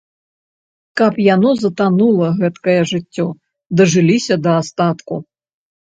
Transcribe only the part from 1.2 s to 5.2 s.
яно затанула, гэткае жыццё, дажыліся да астатку.